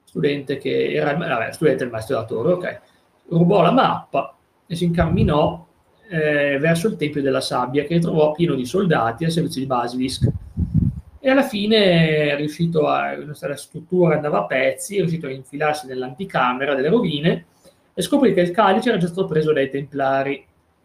studente 0.09 0.57
che 0.57 0.95
era 0.95 1.15
vabbè, 1.15 1.53
studente 1.53 1.83
del 1.83 1.93
maestro 1.93 2.15
della 2.15 2.27
torre, 2.27 2.53
ok. 2.53 2.81
Rubò 3.29 3.61
la 3.61 3.71
mappa 3.71 4.35
e 4.67 4.75
si 4.75 4.85
incamminò 4.85 5.67
eh, 6.09 6.57
verso 6.59 6.89
il 6.89 6.97
Tempio 6.97 7.21
della 7.21 7.43
Sabbia, 7.43 7.85
che 7.85 7.99
trovò 7.99 8.33
pieno 8.33 8.55
di 8.55 8.65
soldati 8.65 9.27
al 9.27 9.31
servizio 9.31 9.61
di 9.61 9.67
Basilisk. 9.67 10.27
E 11.21 11.31
alla 11.31 11.43
fine 11.43 12.31
è 12.31 12.37
riuscito 12.37 12.87
a, 12.87 13.15
la 13.19 13.57
struttura 13.57 14.15
andava 14.15 14.39
a 14.39 14.47
pezzi, 14.47 14.97
è 14.97 15.01
riuscito 15.01 15.27
a 15.27 15.31
infilarsi 15.31 15.87
nell'anticamera 15.87 16.75
delle 16.75 16.89
rovine 16.89 17.45
e 17.93 18.01
scoprì 18.01 18.33
che 18.33 18.41
il 18.41 18.51
calice 18.51 18.89
era 18.89 18.99
già 18.99 19.09
stato 19.09 19.27
preso 19.27 19.53
dai 19.53 19.69
Templari. 19.69 20.43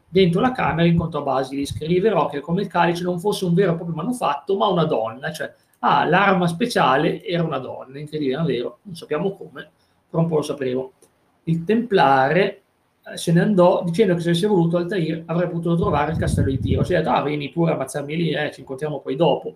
Dentro 0.09 0.41
la 0.41 0.51
camera 0.51 0.85
incontrò 0.85 1.23
Basilisk 1.23 1.81
rivelò 1.83 2.27
che 2.27 2.41
come 2.41 2.61
il 2.61 2.67
calice 2.67 3.03
non 3.03 3.19
fosse 3.19 3.45
un 3.45 3.53
vero 3.53 3.71
e 3.71 3.75
proprio 3.75 3.95
manufatto, 3.95 4.57
ma 4.57 4.67
una 4.67 4.83
donna, 4.83 5.31
cioè 5.31 5.53
ah, 5.85 6.05
l'arma 6.05 6.47
speciale 6.47 7.23
era 7.23 7.43
una 7.43 7.59
donna, 7.59 7.99
incredibile, 7.99 8.39
è 8.39 8.43
vero, 8.43 8.79
non 8.83 8.95
sappiamo 8.95 9.35
come, 9.35 9.69
però 10.09 10.23
un 10.23 10.29
po' 10.29 10.37
lo 10.37 10.41
sapevo. 10.41 10.93
Il 11.43 11.63
Templare 11.65 12.61
eh, 13.05 13.17
se 13.17 13.33
ne 13.33 13.41
andò 13.41 13.83
dicendo 13.83 14.15
che 14.15 14.21
se 14.21 14.29
avesse 14.29 14.47
voluto 14.47 14.77
Altair 14.77 15.23
avrebbe 15.25 15.51
potuto 15.51 15.75
trovare 15.75 16.13
il 16.13 16.17
castello 16.17 16.49
di 16.49 16.59
Tiro. 16.59 16.83
Si 16.83 16.93
è 16.93 16.97
detto, 16.97 17.09
ah, 17.09 17.21
vieni 17.21 17.49
pure 17.49 17.71
a 17.71 17.73
ammazzarmi 17.73 18.15
lì, 18.15 18.31
eh, 18.31 18.51
ci 18.51 18.61
incontriamo 18.61 18.99
poi 18.99 19.15
dopo. 19.15 19.55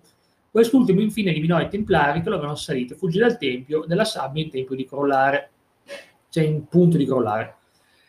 Quest'ultimo 0.50 1.00
infine 1.00 1.30
eliminò 1.30 1.60
i 1.60 1.68
Templari 1.68 2.20
che 2.20 2.28
lo 2.28 2.34
avevano 2.34 2.54
assalito 2.54 2.94
fuggì 2.94 3.18
dal 3.18 3.38
Tempio 3.38 3.84
della 3.86 4.04
sabbia 4.04 4.42
in 4.42 4.50
tempo 4.50 4.74
di 4.74 4.86
crollare 4.86 5.50
c'è 6.30 6.42
in 6.42 6.66
punto 6.66 6.96
di 6.96 7.06
crollare. 7.06 7.56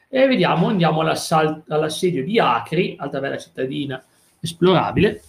E 0.10 0.28
vediamo, 0.28 0.68
andiamo 0.68 1.02
all'assedio 1.02 2.24
di 2.24 2.40
Acri, 2.40 2.96
alta 2.98 3.20
bella 3.20 3.38
cittadina 3.38 4.04
esplorabile. 4.40 5.22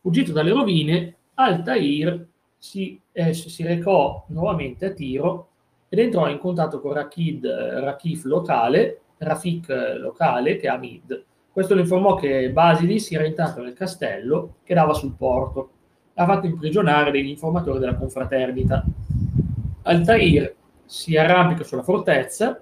Fuggito 0.00 0.32
dalle 0.32 0.50
rovine, 0.50 1.16
Altair 1.34 2.26
si, 2.58 3.00
eh, 3.12 3.32
si 3.32 3.62
recò 3.64 4.24
nuovamente 4.28 4.86
a 4.86 4.90
Tiro 4.92 5.48
ed 5.88 5.98
entrò 5.98 6.28
in 6.28 6.38
contatto 6.38 6.80
con 6.80 6.92
Rakid, 6.92 7.44
Rakif 7.44 8.24
locale, 8.24 9.00
Rafik 9.18 9.68
locale, 9.98 10.56
che 10.56 10.66
è 10.66 10.70
Amid. 10.70 11.24
Questo 11.50 11.74
lo 11.74 11.80
informò 11.80 12.14
che 12.14 12.50
Basili 12.50 12.98
si 12.98 13.14
era 13.14 13.24
entrato 13.24 13.62
nel 13.62 13.74
castello 13.74 14.56
che 14.64 14.74
dava 14.74 14.94
sul 14.94 15.14
porto. 15.14 15.70
Ha 16.14 16.24
fatto 16.24 16.46
imprigionare 16.46 17.10
degli 17.10 17.28
informatori 17.28 17.78
della 17.78 17.96
confraternita. 17.96 18.84
Altair 19.82 20.54
si 20.84 21.16
arrampica 21.16 21.64
sulla 21.64 21.82
fortezza, 21.82 22.60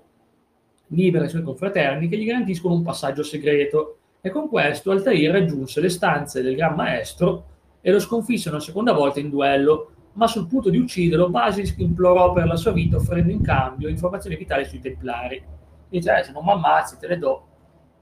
libera 0.88 1.24
i 1.24 1.28
suoi 1.28 1.42
confraterni 1.42 2.08
che 2.08 2.16
gli 2.16 2.26
garantiscono 2.26 2.74
un 2.74 2.82
passaggio 2.82 3.22
segreto 3.22 3.98
e 4.20 4.30
con 4.30 4.48
questo 4.48 4.90
Altair 4.90 5.30
raggiunse 5.30 5.80
le 5.80 5.88
stanze 5.88 6.42
del 6.42 6.56
Gran 6.56 6.74
Maestro 6.74 7.44
e 7.80 7.90
lo 7.90 7.98
sconfisse 7.98 8.48
una 8.48 8.60
seconda 8.60 8.92
volta 8.92 9.20
in 9.20 9.30
duello, 9.30 9.92
ma 10.12 10.26
sul 10.26 10.46
punto 10.46 10.70
di 10.70 10.78
ucciderlo 10.78 11.30
Basilisk 11.30 11.78
implorò 11.78 12.32
per 12.32 12.46
la 12.46 12.56
sua 12.56 12.72
vita 12.72 12.96
offrendo 12.96 13.30
in 13.30 13.42
cambio 13.42 13.88
informazioni 13.88 14.36
vitali 14.36 14.64
sui 14.64 14.80
Templari. 14.80 15.42
Dice, 15.88 16.18
eh, 16.18 16.22
se 16.24 16.32
non 16.32 16.44
mi 16.44 16.52
ammazzi 16.52 16.98
te 16.98 17.06
le 17.06 17.18
do. 17.18 17.46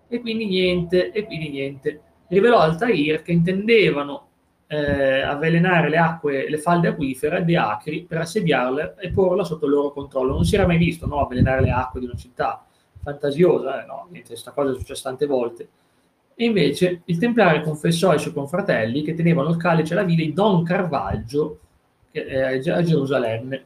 E 0.09 0.21
quindi 0.21 0.47
niente, 0.47 1.13
e 1.13 1.25
quindi 1.25 1.51
niente. 1.51 2.01
Rivelò 2.29 2.59
Altair 2.59 3.23
che 3.23 3.33
intendevano 3.33 4.27
eh, 4.67 5.23
avvelenare 5.23 5.89
le 5.89 5.97
acque, 5.97 6.49
le 6.49 6.59
falde 6.59 6.89
acquifere 6.89 7.45
di 7.45 7.57
Acri 7.57 8.05
per 8.05 8.19
assediarle 8.19 8.97
e 8.99 9.11
porla 9.11 9.45
sotto 9.45 9.67
il 9.67 9.73
loro 9.73 9.93
controllo. 9.93 10.35
Non 10.35 10.45
si 10.45 10.55
era 10.55 10.67
mai 10.67 10.77
visto 10.77 11.07
no, 11.07 11.21
avvelenare 11.21 11.63
le 11.63 11.71
acque 11.71 12.01
di 12.01 12.07
una 12.07 12.17
città 12.17 12.65
fantasiosa, 13.01 13.83
eh, 13.83 13.87
no, 13.87 14.07
niente, 14.11 14.29
questa 14.31 14.53
cosa 14.53 14.73
è 14.73 14.75
successa 14.75 15.09
tante 15.09 15.27
volte. 15.27 15.69
E 16.41 16.45
invece 16.45 17.03
il 17.07 17.19
Templare 17.19 17.63
confessò 17.63 18.11
ai 18.11 18.21
suoi 18.21 18.33
confratelli 18.33 19.03
che 19.03 19.15
tenevano 19.15 19.49
il 19.49 19.57
calice 19.57 19.95
alla 19.95 20.05
villa 20.05 20.23
di 20.23 20.33
Don 20.33 20.63
Carvaggio 20.63 21.59
a 22.13 22.83
Gerusalemme. 22.83 23.65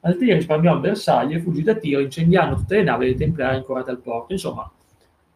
Altair 0.00 0.34
risparmiò 0.34 0.72
a 0.72 0.78
bersaglio 0.78 1.36
e 1.36 1.40
fuggì 1.40 1.62
da 1.62 1.76
Tiro 1.76 2.00
incendiando 2.00 2.56
tutte 2.56 2.78
le 2.78 2.82
navi 2.82 3.04
dei 3.04 3.14
Templari 3.14 3.54
ancorate 3.54 3.90
al 3.90 4.00
porto. 4.00 4.32
Insomma, 4.32 4.68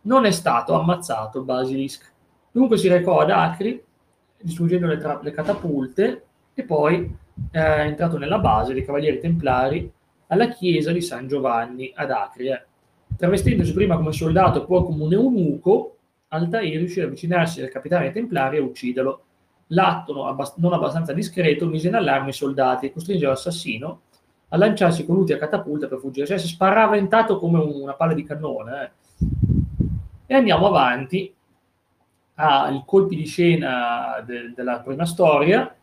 non 0.03 0.25
è 0.25 0.33
stato 0.33 0.75
ammazzato 0.75 1.43
Basilisk. 1.43 2.13
Dunque 2.51 2.77
si 2.77 2.89
recò 2.89 3.21
ad 3.21 3.31
Acri, 3.31 3.81
distruggendo 4.41 4.89
le, 4.89 4.97
tra- 4.97 5.21
le 5.23 5.31
catapulte, 5.31 6.25
e 6.55 6.65
poi 6.65 7.17
è 7.53 7.59
entrato 7.59 8.19
nella 8.19 8.41
base 8.41 8.75
dei 8.75 8.85
Cavalieri 8.85 9.21
Templari 9.21 9.89
alla 10.27 10.49
chiesa 10.49 10.91
di 10.91 11.03
San 11.03 11.29
Giovanni 11.29 11.93
ad 11.95 12.11
Acri. 12.11 12.49
Eh. 12.49 12.65
Travestendosi 13.17 13.73
prima 13.73 13.97
come 13.97 14.11
soldato 14.11 14.65
poi 14.65 14.83
come 14.83 15.05
un 15.05 15.13
eunuco, 15.13 15.98
Altair 16.29 16.77
riuscì 16.77 17.01
ad 17.01 17.07
avvicinarsi 17.07 17.63
al 17.63 17.71
capitano 17.71 18.11
Templari 18.11 18.59
e 18.59 18.61
ucciderlo. 18.61 19.23
L'atto 19.69 20.13
non 20.57 20.73
abbastanza 20.73 21.13
discreto 21.13 21.67
mise 21.67 21.89
in 21.89 21.95
allarme 21.95 22.31
i 22.31 22.35
soldati 22.35 22.87
e 22.87 22.93
costringe 22.93 23.27
l'assassino 23.27 24.01
a 24.49 24.57
lanciarsi 24.57 25.05
con 25.05 25.17
lui 25.17 25.33
a 25.33 25.39
catapulta 25.39 25.89
per 25.89 25.99
fuggire. 25.99 26.27
Cioè 26.27 26.39
si 26.39 26.49
sparava 26.49 26.97
intanto 26.97 27.39
come 27.39 27.59
una 27.59 27.95
palla 27.95 28.15
di 28.15 28.25
cannone. 28.25 28.83
Eh. 28.83 28.91
E 30.27 30.35
andiamo 30.35 30.67
avanti 30.67 31.35
ai 32.35 32.83
colpi 32.85 33.17
di 33.17 33.27
scena 33.27 34.23
de- 34.25 34.53
della 34.55 34.81
prima 34.81 35.07
storia, 35.07 35.75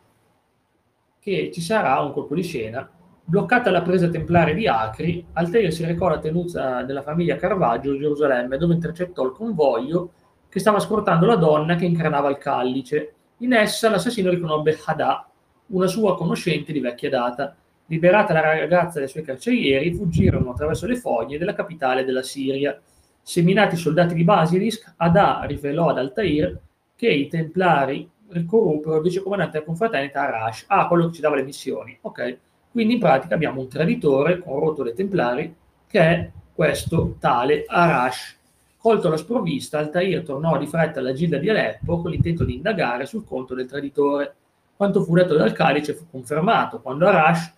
che 1.20 1.52
ci 1.52 1.62
sarà 1.62 2.00
un 2.02 2.14
colpo 2.14 2.36
di 2.36 2.44
scena. 2.44 2.88
Bloccata 3.24 3.72
la 3.72 3.82
presa 3.82 4.10
templare 4.10 4.54
di 4.54 4.68
Acri, 4.68 5.26
Altair 5.34 5.74
si 5.74 5.84
recò 5.84 6.06
alla 6.08 6.20
tenuta 6.20 6.84
della 6.84 7.02
famiglia 7.02 7.36
Caravaggio 7.36 7.92
a 7.92 7.98
Gerusalemme, 7.98 8.58
dove 8.58 8.76
intercettò 8.76 9.26
il 9.26 9.32
convoglio 9.32 10.12
che 10.56 10.62
stava 10.62 10.80
scortando 10.80 11.26
la 11.26 11.36
donna 11.36 11.76
che 11.76 11.84
incarnava 11.84 12.30
il 12.30 12.38
callice. 12.38 13.14
In 13.40 13.52
essa 13.52 13.90
l'assassino 13.90 14.30
riconobbe 14.30 14.80
Hadà, 14.86 15.30
una 15.72 15.86
sua 15.86 16.16
conoscente 16.16 16.72
di 16.72 16.80
vecchia 16.80 17.10
data. 17.10 17.54
Liberata 17.88 18.32
la 18.32 18.40
ragazza 18.40 19.00
dai 19.00 19.10
suoi 19.10 19.24
carcerieri, 19.24 19.94
fuggirono 19.94 20.52
attraverso 20.52 20.88
le 20.88 20.96
fogne 20.96 21.38
della 21.38 21.54
capitale 21.54 22.06
della 22.06 22.22
Siria. 22.22 22.80
Seminati 23.22 23.76
i 23.76 23.78
soldati 23.78 24.14
di 24.14 24.24
Basilisk, 24.24 24.94
Adà 24.96 25.42
rivelò 25.44 25.90
ad 25.90 25.98
Altair 25.98 26.58
che 26.96 27.10
i 27.10 27.28
templari 27.28 28.10
corruppero 28.48 28.96
il 28.96 29.02
vicecomandante 29.02 29.58
della 29.58 29.66
confraternita 29.66 30.22
Arash. 30.22 30.64
Ah, 30.70 30.88
quello 30.88 31.08
che 31.08 31.16
ci 31.16 31.22
dava 31.22 31.36
le 31.36 31.44
missioni. 31.44 31.98
Ok. 32.00 32.38
Quindi 32.72 32.94
in 32.94 33.00
pratica 33.02 33.36
abbiamo 33.36 33.60
un 33.60 33.68
traditore 33.68 34.40
corrotto 34.40 34.84
dai 34.84 34.94
templari 34.94 35.54
che 35.86 36.00
è 36.00 36.32
questo 36.54 37.18
tale 37.20 37.66
Arash. 37.68 38.40
Colto 38.86 39.08
alla 39.08 39.18
sprovvista, 39.18 39.80
Altair 39.80 40.22
tornò 40.22 40.60
di 40.60 40.68
fretta 40.68 41.00
alla 41.00 41.12
gilda 41.12 41.40
di 41.40 41.50
Aleppo 41.50 42.00
con 42.02 42.12
l'intento 42.12 42.44
di 42.44 42.54
indagare 42.54 43.08
sul 43.08 43.26
conto 43.26 43.56
del 43.56 43.66
traditore. 43.66 44.36
Quanto 44.76 45.02
fu 45.02 45.16
detto 45.16 45.36
dal 45.36 45.54
calice 45.54 45.96
fu 45.96 46.06
confermato 46.12 46.80
quando 46.80 47.08
Arash 47.08 47.52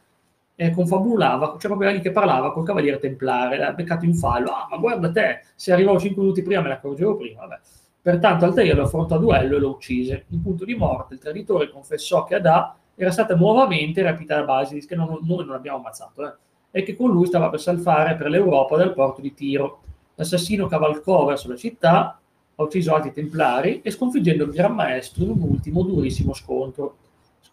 eh, 0.56 0.72
confabulava, 0.72 1.58
c'era 1.58 1.74
proprio 1.74 1.92
lì 1.92 2.00
che 2.00 2.14
parlava 2.14 2.54
col 2.54 2.64
cavaliere 2.64 2.98
templare, 3.00 3.58
l'ha 3.58 3.74
beccato 3.74 4.06
in 4.06 4.16
fallo, 4.16 4.52
ah 4.52 4.68
ma 4.70 4.78
guarda 4.78 5.12
te, 5.12 5.42
se 5.54 5.74
arrivavo 5.74 6.00
5 6.00 6.22
minuti 6.22 6.42
prima 6.44 6.62
me 6.62 6.70
ne 6.70 6.74
accorgevo 6.76 7.18
prima, 7.18 7.42
vabbè. 7.42 7.60
Pertanto 8.02 8.46
Altair 8.46 8.78
lo 8.78 8.84
affrontò 8.84 9.16
a 9.16 9.20
duello 9.20 9.58
e 9.58 9.60
lo 9.60 9.72
uccise. 9.72 10.28
In 10.30 10.42
punto 10.42 10.64
di 10.64 10.76
morte 10.76 11.16
il 11.16 11.20
traditore 11.20 11.70
confessò 11.70 12.24
che 12.24 12.36
Adà 12.36 12.74
era 12.96 13.12
stata 13.12 13.36
nuovamente 13.36 14.02
rapita 14.02 14.36
da 14.36 14.46
Basilis, 14.46 14.86
che 14.86 14.96
non, 14.96 15.20
noi 15.24 15.46
non 15.46 15.56
abbiamo 15.56 15.80
ammazzato, 15.80 16.26
eh, 16.26 16.34
e 16.72 16.84
che 16.84 16.96
con 16.96 17.12
lui 17.12 17.26
stava 17.26 17.50
per 17.50 17.60
salvare 17.60 18.16
per 18.16 18.30
l'Europa 18.30 18.78
dal 18.78 18.94
porto 18.94 19.20
di 19.20 19.34
Tiro. 19.34 19.82
L'assassino 20.18 20.68
cavalcò 20.68 21.26
verso 21.26 21.48
la 21.48 21.56
città, 21.56 22.20
ha 22.56 22.64
ucciso 22.64 22.94
altri 22.94 23.14
templari 23.14 23.82
e 23.82 23.92
sconfiggendo 23.92 24.44
il 24.44 24.52
Gran 24.52 24.76
Maestro 24.76 25.24
in 25.24 25.30
un 25.30 25.42
ultimo 25.42 25.82
durissimo 25.84 26.34
scontro 26.34 26.98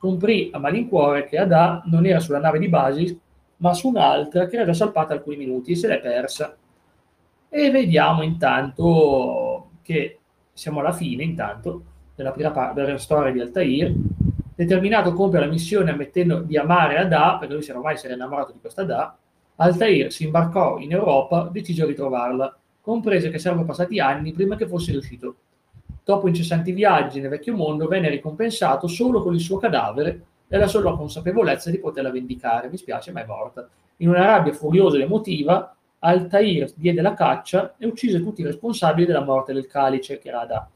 Scomprì 0.05 0.51
a 0.53 0.59
malincuore 0.59 1.25
che 1.25 1.39
Adà 1.39 1.83
non 1.87 2.05
era 2.05 2.21
sulla 2.21 2.39
nave 2.39 2.59
di 2.59 2.69
Basis, 2.69 3.17
ma 3.57 3.73
su 3.73 3.89
un'altra 3.89 4.47
che 4.47 4.57
era 4.57 4.67
già 4.67 4.75
salpata 4.75 5.15
alcuni 5.15 5.37
minuti 5.37 5.73
e 5.73 5.77
se 5.77 5.89
l'è 5.89 5.99
persa. 5.99 6.55
E 7.49 7.71
vediamo 7.71 8.23
intanto 8.23 9.71
che 9.81 10.19
siamo 10.53 10.81
alla 10.81 10.93
fine, 10.93 11.23
intanto, 11.23 11.85
della 12.15 12.33
prima 12.33 12.51
parte 12.51 12.83
della 12.83 12.99
storia 12.99 13.33
di 13.33 13.41
Altair. 13.41 13.95
Determinato 14.55 15.09
a 15.09 15.15
compiere 15.15 15.47
la 15.47 15.51
missione 15.51 15.91
ammettendo 15.91 16.41
di 16.41 16.59
amare 16.59 16.99
Adà, 16.99 17.39
perché 17.39 17.55
lui 17.55 17.63
si 17.63 17.71
era 17.71 17.79
ormai 17.79 17.97
si 17.97 18.05
era 18.05 18.15
innamorato 18.15 18.53
di 18.53 18.61
questa 18.61 18.83
Adà, 18.83 19.17
Altair 19.57 20.13
si 20.13 20.25
imbarcò 20.25 20.79
in 20.79 20.93
Europa, 20.93 21.49
decise 21.51 21.83
di 21.83 21.91
ritrovarla, 21.91 22.57
comprese 22.81 23.31
che 23.31 23.39
sarebbero 23.39 23.67
passati 23.67 24.01
anni 24.01 24.33
prima 24.33 24.57
che 24.57 24.67
fosse 24.67 24.93
riuscito 24.93 25.37
dopo 26.05 26.29
incessanti 26.29 26.73
viaggi 26.73 27.21
nel 27.21 27.31
vecchio 27.31 27.57
mondo, 27.57 27.89
venne 27.89 28.11
ricompensato 28.11 28.87
solo 28.87 29.23
con 29.23 29.35
il 29.35 29.41
suo 29.41 29.57
cadavere 29.57 30.27
e 30.47 30.59
la 30.59 30.67
sola 30.67 30.93
consapevolezza 30.93 31.71
di 31.71 31.79
poterla 31.79 32.11
vendicare. 32.11 32.69
Mi 32.69 32.77
spiace, 32.77 33.11
ma 33.11 33.23
è 33.23 33.27
morta. 33.27 33.67
In 33.99 34.11
una 34.11 34.27
rabbia 34.27 34.53
furiosa 34.53 34.97
ed 34.97 35.03
emotiva, 35.03 35.75
Altair 36.01 36.71
diede 36.77 37.01
la 37.01 37.15
caccia 37.15 37.75
e 37.79 37.87
uccise 37.87 38.23
tutti 38.23 38.43
i 38.43 38.45
responsabili 38.45 39.07
della 39.07 39.25
morte 39.25 39.55
del 39.55 39.67
calice, 39.67 40.19
che 40.19 40.29
era 40.29 40.43
Adà. 40.43 40.69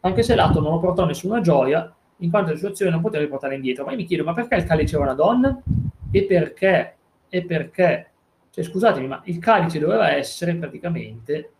Anche 0.00 0.22
se 0.24 0.34
l'atto 0.34 0.60
non 0.60 0.72
lo 0.72 0.80
portò 0.80 1.04
nessuna 1.04 1.40
gioia, 1.40 1.94
in 2.16 2.30
quanto 2.30 2.50
le 2.50 2.58
sue 2.58 2.70
azioni 2.70 2.90
non 2.90 3.00
poteva 3.00 3.22
riportare 3.22 3.54
indietro. 3.54 3.84
Ma 3.84 3.92
io 3.92 3.98
mi 3.98 4.04
chiedo, 4.04 4.24
ma 4.24 4.34
perché 4.34 4.56
il 4.56 4.64
calice 4.64 4.96
era 4.96 5.04
una 5.04 5.14
donna? 5.14 5.62
E 6.10 6.24
perché? 6.24 6.96
E 7.28 7.44
perché? 7.44 8.10
Cioè, 8.52 8.64
scusatemi, 8.64 9.06
ma 9.06 9.22
il 9.24 9.38
calice 9.38 9.78
doveva 9.78 10.10
essere 10.10 10.54
praticamente 10.56 11.52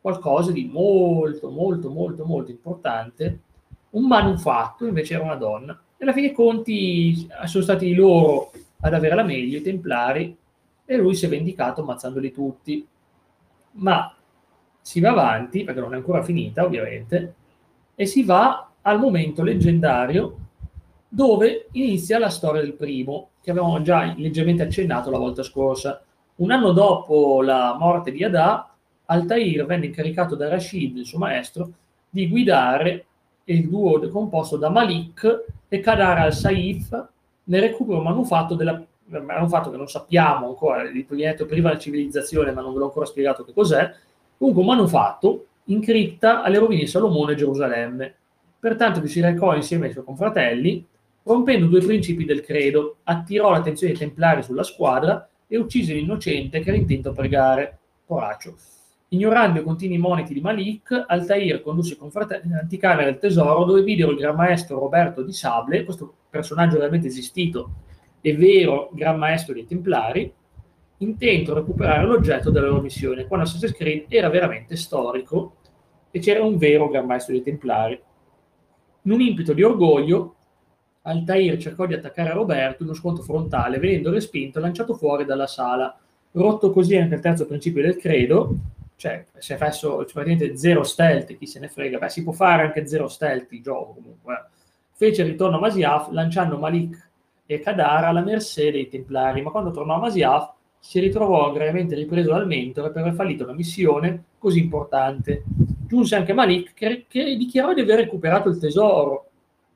qualcosa 0.00 0.50
di 0.50 0.64
molto, 0.64 1.50
molto, 1.50 1.88
molto, 1.88 2.24
molto 2.24 2.50
importante, 2.50 3.40
un 3.90 4.08
manufatto 4.08 4.84
invece 4.84 5.14
era 5.14 5.22
una 5.22 5.36
donna. 5.36 5.80
E 5.96 6.02
alla 6.02 6.12
fine 6.12 6.26
dei 6.26 6.34
conti 6.34 7.28
sono 7.44 7.62
stati 7.62 7.94
loro 7.94 8.50
ad 8.80 8.92
avere 8.92 9.14
la 9.14 9.22
meglio, 9.22 9.58
i 9.58 9.62
templari, 9.62 10.36
e 10.84 10.96
lui 10.96 11.14
si 11.14 11.26
è 11.26 11.28
vendicato 11.28 11.82
ammazzandoli 11.82 12.32
tutti. 12.32 12.84
Ma 13.74 14.12
si 14.80 14.98
va 14.98 15.10
avanti, 15.10 15.62
perché 15.62 15.78
non 15.78 15.94
è 15.94 15.96
ancora 15.98 16.24
finita 16.24 16.64
ovviamente, 16.64 17.34
e 17.94 18.04
si 18.04 18.24
va 18.24 18.68
al 18.80 18.98
momento 18.98 19.44
leggendario 19.44 20.38
dove 21.08 21.68
inizia 21.72 22.18
la 22.18 22.30
storia 22.30 22.62
del 22.62 22.74
primo, 22.74 23.28
che 23.40 23.52
avevamo 23.52 23.80
già 23.82 24.12
leggermente 24.16 24.64
accennato 24.64 25.08
la 25.08 25.18
volta 25.18 25.44
scorsa. 25.44 26.02
Un 26.34 26.50
anno 26.50 26.72
dopo 26.72 27.42
la 27.42 27.76
morte 27.78 28.10
di 28.10 28.24
Adà, 28.24 28.74
Altair 29.06 29.66
venne 29.66 29.86
incaricato 29.86 30.34
da 30.34 30.48
Rashid, 30.48 30.96
il 30.96 31.04
suo 31.04 31.18
maestro, 31.18 31.70
di 32.08 32.28
guidare 32.28 33.04
il 33.44 33.68
duo 33.68 34.08
composto 34.08 34.56
da 34.56 34.70
Malik 34.70 35.44
e 35.68 35.80
Kadar 35.80 36.18
al-Saif 36.18 37.08
nel 37.44 37.60
recupero 37.60 38.00
manufatto 38.00 38.54
della 38.54 38.82
manufatto 39.20 39.70
che 39.70 39.76
non 39.76 39.88
sappiamo 39.88 40.46
ancora, 40.48 40.86
di 40.86 41.04
progetto 41.04 41.44
prima 41.44 41.68
della 41.68 41.80
civilizzazione, 41.80 42.52
ma 42.52 42.62
non 42.62 42.72
ve 42.72 42.78
l'ho 42.78 42.86
ancora 42.86 43.04
spiegato 43.04 43.44
che 43.44 43.52
cos'è, 43.52 43.92
comunque 44.38 44.62
un 44.62 44.68
manufatto 44.68 45.46
in 45.64 45.80
cripta 45.80 46.42
alle 46.42 46.58
rovine 46.58 46.82
di 46.82 46.86
Salomone 46.86 47.32
e 47.32 47.36
Gerusalemme. 47.36 48.14
Pertanto 48.58 49.00
vi 49.00 49.08
si 49.08 49.20
recò 49.20 49.54
insieme 49.54 49.86
ai 49.86 49.92
suoi 49.92 50.04
confratelli, 50.04 50.86
rompendo 51.24 51.66
due 51.66 51.80
principi 51.80 52.24
del 52.24 52.40
credo, 52.42 52.96
attirò 53.02 53.50
l'attenzione 53.50 53.92
dei 53.92 54.00
templari 54.00 54.42
sulla 54.42 54.62
squadra 54.62 55.28
e 55.52 55.58
uccise 55.58 55.92
l'innocente 55.92 56.60
che 56.60 56.70
era 56.70 56.78
intento 56.78 57.10
a 57.10 57.12
pregare. 57.12 57.78
Poraccio. 58.06 58.56
Ignorando 59.08 59.60
i 59.60 59.62
continui 59.62 59.98
moniti 59.98 60.32
di 60.32 60.40
Malik, 60.40 61.04
Altair 61.06 61.60
condusse 61.60 61.92
i 61.92 61.96
confratelli 61.98 62.48
nell'anticamera 62.48 63.04
del 63.04 63.18
tesoro 63.18 63.64
dove 63.64 63.82
videro 63.82 64.12
il 64.12 64.16
gran 64.16 64.34
maestro 64.34 64.78
Roberto 64.78 65.20
di 65.20 65.34
Sable, 65.34 65.84
questo 65.84 66.14
personaggio 66.30 66.78
realmente 66.78 67.08
esistito 67.08 67.70
e 68.22 68.34
vero 68.34 68.88
gran 68.94 69.18
maestro 69.18 69.52
dei 69.52 69.66
Templari, 69.66 70.32
intento 70.96 71.52
a 71.52 71.56
recuperare 71.56 72.06
l'oggetto 72.06 72.48
della 72.48 72.68
loro 72.68 72.80
missione, 72.80 73.26
quando 73.26 73.44
Assassin's 73.44 73.76
Creed 73.76 74.06
era 74.08 74.30
veramente 74.30 74.74
storico 74.74 75.56
e 76.10 76.18
c'era 76.18 76.42
un 76.42 76.56
vero 76.56 76.88
gran 76.88 77.04
maestro 77.04 77.34
dei 77.34 77.42
Templari. 77.42 78.00
In 79.02 79.12
un 79.12 79.20
impeto 79.20 79.52
di 79.52 79.62
orgoglio, 79.62 80.36
Altair 81.02 81.58
cercò 81.58 81.86
di 81.86 81.94
attaccare 81.94 82.32
Roberto 82.32 82.82
in 82.82 82.88
uno 82.88 82.96
scontro 82.96 83.24
frontale, 83.24 83.78
venendo 83.78 84.10
respinto 84.10 84.58
e 84.58 84.62
lanciato 84.62 84.94
fuori 84.94 85.24
dalla 85.24 85.46
sala. 85.46 85.96
Rotto 86.32 86.70
così 86.70 86.96
anche 86.96 87.16
il 87.16 87.20
terzo 87.20 87.46
principio 87.46 87.82
del 87.82 87.96
credo, 87.96 88.56
cioè 88.96 89.26
se 89.36 89.58
cioè, 89.58 89.96
praticamente 89.96 90.56
zero 90.56 90.84
stealth, 90.84 91.36
chi 91.36 91.46
se 91.46 91.58
ne 91.58 91.68
frega, 91.68 91.98
beh 91.98 92.08
si 92.08 92.22
può 92.22 92.32
fare 92.32 92.62
anche 92.62 92.86
zero 92.86 93.08
stealth 93.08 93.52
il 93.52 93.62
gioco 93.62 93.94
comunque. 93.94 94.46
Fece 94.92 95.22
il 95.22 95.28
ritorno 95.30 95.56
a 95.56 95.60
Masiaf 95.60 96.10
lanciando 96.10 96.56
Malik 96.56 97.10
e 97.46 97.58
Kadar 97.58 98.04
alla 98.04 98.22
mercé 98.22 98.70
dei 98.70 98.88
Templari, 98.88 99.42
ma 99.42 99.50
quando 99.50 99.72
tornò 99.72 99.94
a 99.94 99.98
Masiaf 99.98 100.52
si 100.78 101.00
ritrovò 101.00 101.52
gravemente 101.52 101.94
ripreso 101.94 102.30
dal 102.30 102.46
mentore 102.46 102.90
per 102.90 103.02
aver 103.02 103.14
fallito 103.14 103.44
una 103.44 103.52
missione 103.52 104.24
così 104.38 104.60
importante. 104.60 105.42
Giunse 105.86 106.14
anche 106.14 106.32
Malik 106.32 106.72
che, 106.74 107.04
che 107.08 107.36
dichiarò 107.36 107.74
di 107.74 107.80
aver 107.80 107.98
recuperato 107.98 108.48
il 108.48 108.58
tesoro 108.58 109.30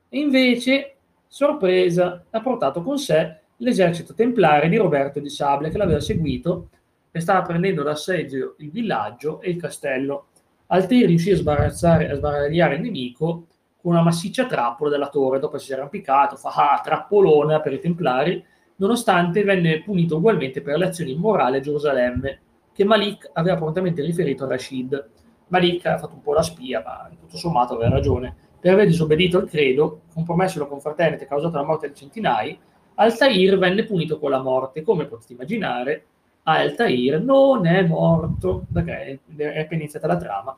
e 0.09 0.19
invece, 0.19 0.96
sorpresa, 1.27 2.25
ha 2.29 2.41
portato 2.41 2.81
con 2.81 2.97
sé 2.97 3.39
l'esercito 3.57 4.13
templare 4.13 4.69
di 4.69 4.77
Roberto 4.77 5.19
di 5.19 5.29
Sable 5.29 5.69
che 5.69 5.77
l'aveva 5.77 5.99
seguito 5.99 6.69
e 7.11 7.19
stava 7.19 7.41
prendendo 7.41 7.83
d'assedio 7.83 8.55
il 8.59 8.71
villaggio 8.71 9.41
e 9.41 9.49
il 9.49 9.59
castello. 9.59 10.27
Altair 10.67 11.07
riuscì 11.07 11.31
a 11.31 11.35
sbarazzare, 11.35 12.09
a 12.09 12.15
sbaragliare 12.15 12.75
il 12.75 12.81
nemico 12.81 13.47
con 13.81 13.93
una 13.93 14.03
massiccia 14.03 14.45
trappola 14.45 14.89
della 14.89 15.09
torre, 15.09 15.39
dopo 15.39 15.57
si 15.57 15.71
era 15.71 15.81
arrampicato, 15.81 16.35
fa 16.35 16.73
ah, 16.73 16.81
trappolona 16.83 17.61
per 17.61 17.73
i 17.73 17.79
templari, 17.79 18.43
nonostante 18.75 19.43
venne 19.43 19.81
punito 19.81 20.17
ugualmente 20.17 20.61
per 20.61 20.77
le 20.77 20.87
azioni 20.87 21.11
immorali 21.11 21.57
a 21.57 21.59
Gerusalemme, 21.61 22.39
che 22.73 22.83
Malik 22.83 23.29
aveva 23.33 23.55
prontamente 23.55 24.01
riferito 24.01 24.43
a 24.43 24.49
Rashid. 24.49 25.09
Malik 25.47 25.85
ha 25.85 25.97
fatto 25.97 26.15
un 26.15 26.21
po' 26.21 26.33
la 26.33 26.41
spia, 26.41 26.83
ma 26.85 27.09
tutto 27.17 27.37
sommato 27.37 27.75
aveva 27.75 27.89
ragione. 27.95 28.35
Per 28.59 28.73
aver 28.73 28.87
disobbedito 28.87 29.37
al 29.37 29.49
credo, 29.49 30.01
compromesso 30.13 30.59
la 30.59 30.65
confraternita 30.65 31.23
e 31.23 31.27
causato 31.27 31.57
la 31.57 31.63
morte 31.63 31.89
di 31.89 31.95
centinaia, 31.95 32.57
Altair 32.95 33.57
venne 33.57 33.83
punito 33.83 34.17
con 34.17 34.31
la 34.31 34.41
morte. 34.41 34.81
Come 34.81 35.05
potete 35.05 35.33
immaginare, 35.33 36.05
Altair 36.43 37.21
non 37.21 37.65
è 37.67 37.83
morto, 37.83 38.65
perché 38.71 39.19
è 39.35 39.59
appena 39.59 39.81
iniziata 39.81 40.07
la 40.07 40.17
trama. 40.17 40.57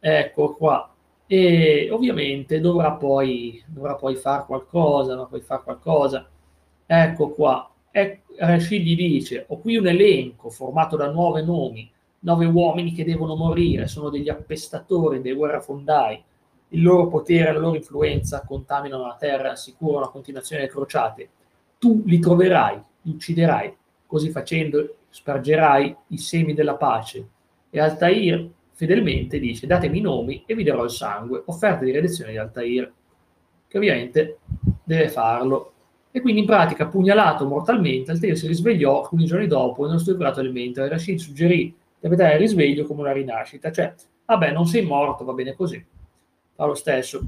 Ecco 0.00 0.54
qua. 0.54 0.90
E 1.26 1.88
ovviamente 1.90 2.60
dovrà 2.60 2.92
poi, 2.92 3.62
dovrà 3.66 3.94
poi 3.96 4.14
fare 4.14 4.44
qualcosa, 4.46 5.10
dovrà 5.12 5.26
poi 5.26 5.40
fare 5.40 5.62
qualcosa. 5.62 6.28
Ecco 6.86 7.30
qua. 7.30 7.70
E 7.90 8.22
Rashid 8.36 8.82
gli 8.82 8.96
dice, 8.96 9.44
ho 9.48 9.58
qui 9.58 9.76
un 9.76 9.86
elenco 9.86 10.50
formato 10.50 10.96
da 10.96 11.10
nove 11.10 11.42
nomi, 11.42 11.90
nove 12.20 12.46
uomini 12.46 12.92
che 12.92 13.04
devono 13.04 13.36
morire, 13.36 13.86
sono 13.86 14.08
degli 14.08 14.28
appestatori, 14.28 15.20
dei 15.20 15.34
guerrafondai, 15.34 16.22
il 16.74 16.82
loro 16.82 17.08
potere 17.08 17.48
e 17.48 17.52
la 17.52 17.58
loro 17.58 17.76
influenza 17.76 18.44
contaminano 18.46 19.06
la 19.06 19.16
terra, 19.18 19.52
assicurano 19.52 20.00
la 20.00 20.10
continuazione 20.10 20.62
delle 20.62 20.72
crociate. 20.72 21.28
Tu 21.78 22.02
li 22.04 22.18
troverai, 22.18 22.80
li 23.02 23.12
ucciderai, 23.12 23.74
così 24.06 24.30
facendo 24.30 24.96
spargerai 25.08 25.96
i 26.08 26.18
semi 26.18 26.52
della 26.52 26.74
pace. 26.74 27.26
E 27.70 27.80
Altair 27.80 28.48
fedelmente 28.72 29.38
dice, 29.38 29.66
datemi 29.66 29.98
i 29.98 30.02
nomi 30.02 30.42
e 30.46 30.54
vi 30.54 30.64
darò 30.64 30.84
il 30.84 30.90
sangue, 30.90 31.42
offerta 31.46 31.84
di 31.84 31.92
redenzione 31.92 32.32
di 32.32 32.38
Altair, 32.38 32.92
che 33.68 33.76
ovviamente 33.76 34.38
deve 34.82 35.08
farlo 35.08 35.72
e 36.10 36.20
quindi 36.20 36.40
in 36.40 36.46
pratica 36.46 36.86
pugnalato 36.86 37.44
mortalmente, 37.46 38.12
Altair 38.12 38.36
si 38.36 38.46
risvegliò 38.46 39.00
alcuni 39.02 39.24
giorni 39.24 39.46
dopo 39.46 39.84
e 39.84 39.88
non 39.88 39.98
stuprato 39.98 40.40
del 40.40 40.52
mentre. 40.52 40.88
Rashid 40.88 41.18
suggerì 41.18 41.56
di 41.56 41.74
interpretare 41.94 42.34
il 42.34 42.40
risveglio 42.40 42.84
come 42.84 43.00
una 43.00 43.12
rinascita, 43.12 43.72
cioè, 43.72 43.92
vabbè, 44.26 44.52
non 44.52 44.66
sei 44.66 44.82
morto, 44.82 45.24
va 45.24 45.32
bene 45.32 45.54
così. 45.54 45.84
Fa 46.54 46.64
lo 46.64 46.74
stesso. 46.74 47.22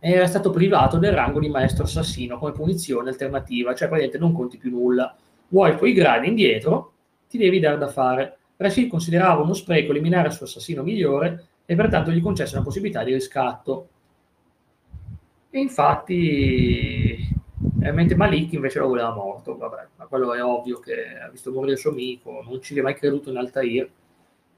Era 0.00 0.26
stato 0.26 0.50
privato 0.50 0.98
del 0.98 1.12
rango 1.12 1.40
di 1.40 1.48
maestro 1.48 1.84
assassino 1.84 2.38
come 2.38 2.52
punizione 2.52 3.08
alternativa, 3.08 3.74
cioè 3.74 3.88
praticamente 3.88 4.18
non 4.18 4.32
conti 4.32 4.58
più 4.58 4.70
nulla. 4.70 5.14
Vuoi 5.48 5.74
poi 5.74 5.92
gradi 5.92 6.28
indietro, 6.28 6.92
ti 7.28 7.38
devi 7.38 7.58
dare 7.60 7.78
da 7.78 7.88
fare. 7.88 8.36
Rashid 8.56 8.88
considerava 8.88 9.42
uno 9.42 9.54
spreco 9.54 9.90
eliminare 9.90 10.28
il 10.28 10.34
suo 10.34 10.46
assassino 10.46 10.82
migliore 10.82 11.46
e 11.64 11.74
pertanto 11.74 12.10
gli 12.10 12.20
concesse 12.20 12.54
una 12.54 12.64
possibilità 12.64 13.04
di 13.04 13.12
riscatto. 13.12 13.88
E 15.50 15.58
infatti 15.58 17.36
eh, 17.80 17.92
mentre 17.92 18.16
Malik 18.16 18.52
invece 18.52 18.80
lo 18.80 18.88
voleva 18.88 19.14
morto, 19.14 19.56
vabbè, 19.56 19.86
ma 19.96 20.06
quello 20.06 20.34
è 20.34 20.42
ovvio 20.42 20.80
che 20.80 21.16
ha 21.18 21.28
visto 21.28 21.52
morire 21.52 21.72
il 21.72 21.78
suo 21.78 21.90
amico, 21.90 22.42
non 22.44 22.60
ci 22.60 22.72
aveva 22.72 22.88
mai 22.88 22.98
creduto 22.98 23.30
in 23.30 23.36
Altair. 23.36 23.88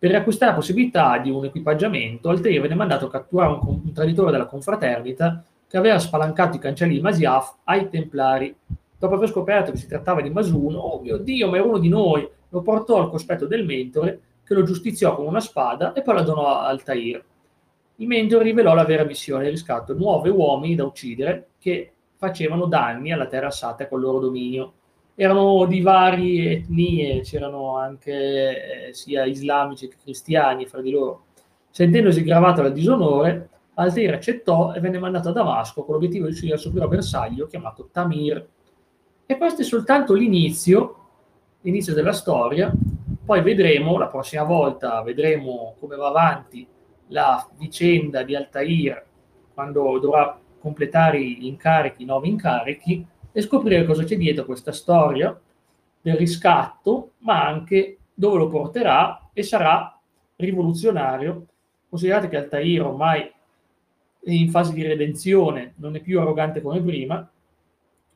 Per 0.00 0.08
riacquistare 0.08 0.52
la 0.52 0.56
possibilità 0.56 1.18
di 1.18 1.28
un 1.28 1.44
equipaggiamento, 1.44 2.30
Altair 2.30 2.62
venne 2.62 2.74
mandato 2.74 3.04
a 3.04 3.10
catturare 3.10 3.52
un, 3.52 3.80
un 3.84 3.92
traditore 3.92 4.30
della 4.30 4.46
confraternita 4.46 5.44
che 5.68 5.76
aveva 5.76 5.98
spalancato 5.98 6.56
i 6.56 6.58
cancelli 6.58 6.94
di 6.94 7.02
Masiaf 7.02 7.58
ai 7.64 7.90
Templari. 7.90 8.56
Dopo 8.98 9.14
aver 9.14 9.28
scoperto 9.28 9.72
che 9.72 9.76
si 9.76 9.86
trattava 9.86 10.22
di 10.22 10.30
Masun, 10.30 10.74
oh 10.74 11.00
mio 11.02 11.18
Dio, 11.18 11.50
ma 11.50 11.58
era 11.58 11.66
uno 11.66 11.76
di 11.76 11.90
noi, 11.90 12.26
lo 12.48 12.62
portò 12.62 12.98
al 12.98 13.10
cospetto 13.10 13.44
del 13.44 13.66
mentore 13.66 14.20
che 14.42 14.54
lo 14.54 14.62
giustiziò 14.62 15.14
con 15.14 15.26
una 15.26 15.38
spada 15.38 15.92
e 15.92 16.00
poi 16.00 16.14
la 16.14 16.22
donò 16.22 16.46
a 16.46 16.68
Altair. 16.68 17.22
Il 17.96 18.06
mentore 18.06 18.44
rivelò 18.44 18.72
la 18.72 18.86
vera 18.86 19.04
missione 19.04 19.44
di 19.44 19.50
riscatto, 19.50 19.92
nove 19.92 20.30
uomini 20.30 20.76
da 20.76 20.86
uccidere 20.86 21.48
che 21.58 21.92
facevano 22.16 22.64
danni 22.64 23.12
alla 23.12 23.26
terra 23.26 23.48
assata 23.48 23.86
col 23.86 24.00
loro 24.00 24.18
dominio. 24.18 24.72
Erano 25.14 25.66
di 25.66 25.80
varie 25.80 26.52
etnie, 26.52 27.20
c'erano 27.20 27.76
anche 27.76 28.88
eh, 28.88 28.94
sia 28.94 29.24
islamici 29.24 29.88
che 29.88 29.96
cristiani 30.02 30.66
fra 30.66 30.80
di 30.80 30.90
loro. 30.90 31.24
Sentendosi 31.70 32.22
gravato 32.22 32.62
dal 32.62 32.72
disonore, 32.72 33.48
Altair 33.74 34.14
accettò 34.14 34.72
e 34.72 34.80
venne 34.80 34.98
mandato 34.98 35.28
a 35.28 35.32
Damasco 35.32 35.84
con 35.84 35.94
l'obiettivo 35.94 36.26
di 36.26 36.32
uccidere 36.32 36.54
il 36.54 36.60
suo 36.60 36.70
primo 36.70 36.88
bersaglio 36.88 37.46
chiamato 37.46 37.88
Tamir. 37.92 38.46
E 39.26 39.36
questo 39.36 39.62
è 39.62 39.64
soltanto 39.64 40.14
l'inizio, 40.14 40.96
l'inizio 41.60 41.94
della 41.94 42.12
storia. 42.12 42.72
Poi 43.24 43.42
vedremo, 43.42 43.96
la 43.96 44.08
prossima 44.08 44.42
volta, 44.42 45.02
vedremo 45.02 45.74
come 45.78 45.96
va 45.96 46.08
avanti 46.08 46.66
la 47.08 47.46
vicenda 47.56 48.22
di 48.22 48.34
Altair 48.34 49.04
quando 49.54 49.98
dovrà 49.98 50.38
completare 50.58 51.22
gli 51.22 51.46
incarichi, 51.46 52.02
i 52.02 52.06
nuovi 52.06 52.28
incarichi 52.28 53.06
e 53.32 53.40
scoprire 53.42 53.84
cosa 53.84 54.04
c'è 54.04 54.16
dietro 54.16 54.44
questa 54.44 54.72
storia 54.72 55.38
del 56.00 56.16
riscatto, 56.16 57.12
ma 57.18 57.46
anche 57.46 57.98
dove 58.14 58.38
lo 58.38 58.48
porterà 58.48 59.30
e 59.32 59.42
sarà 59.42 59.98
rivoluzionario. 60.36 61.46
Considerate 61.88 62.28
che 62.28 62.36
Altair 62.36 62.82
ormai 62.82 63.20
è 63.22 64.30
in 64.30 64.50
fase 64.50 64.72
di 64.72 64.82
redenzione, 64.82 65.74
non 65.76 65.96
è 65.96 66.00
più 66.00 66.20
arrogante 66.20 66.60
come 66.60 66.80
prima. 66.80 67.28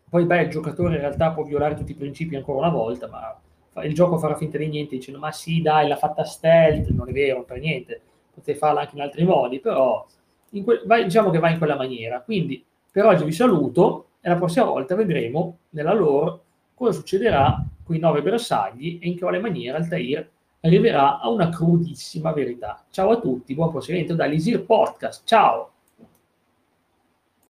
Poi, 0.09 0.24
beh, 0.24 0.42
il 0.42 0.50
giocatore 0.50 0.94
in 0.94 1.00
realtà 1.00 1.33
può 1.33 1.42
violare 1.42 1.74
tutti 1.74 1.92
i 1.92 1.96
principi 1.96 2.37
ancora 2.37 2.59
una 2.59 2.68
volta, 2.68 3.09
ma 3.09 3.83
il 3.83 3.94
gioco 3.94 4.18
farà 4.18 4.37
finta 4.37 4.59
di 4.59 4.68
niente 4.68 4.96
dicendo 4.96 5.18
ma 5.18 5.33
sì, 5.33 5.61
dai, 5.61 5.88
l'ha 5.88 5.96
fatta 5.96 6.24
stealth, 6.24 6.88
non 6.90 7.09
è 7.09 7.12
vero, 7.12 7.42
per 7.42 7.59
niente, 7.59 8.00
potete 8.33 8.57
farla 8.57 8.83
anche 8.83 8.94
in 8.94 9.03
altri 9.03 9.24
modi, 9.24 9.59
però 9.59 10.07
que- 10.62 10.83
vai, 10.85 11.05
diciamo 11.05 11.31
che 11.31 11.38
va 11.38 11.50
in 11.50 11.59
quella 11.59 11.77
maniera. 11.77 12.20
Quindi 12.20 12.64
per 12.92 13.07
oggi 13.07 13.24
vi 13.24 13.33
saluto 13.33 14.07
e 14.26 14.28
la 14.30 14.37
prossima 14.37 14.64
volta 14.64 14.94
vedremo 14.94 15.58
nella 15.70 15.92
lore 15.92 16.38
cosa 16.72 16.92
succederà 16.92 17.62
con 17.84 17.94
i 17.94 17.98
nove 17.98 18.22
bersagli 18.22 18.98
e 19.02 19.06
in 19.06 19.18
quale 19.18 19.38
maniera 19.38 19.76
Altair 19.76 20.26
arriverà 20.60 21.20
a 21.20 21.28
una 21.28 21.50
crudissima 21.50 22.32
verità. 22.32 22.82
Ciao 22.88 23.10
a 23.10 23.20
tutti, 23.20 23.52
buon 23.54 23.70
proseguimento 23.70 24.14
dall'Isir 24.14 24.64
Podcast. 24.64 25.26
Ciao! 25.26 25.73